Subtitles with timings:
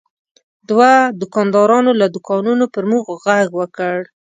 [0.69, 3.97] دوه دوکاندارانو له دوکانونو پر موږ غږ وکړ.